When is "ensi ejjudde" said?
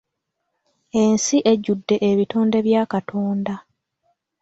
1.01-1.95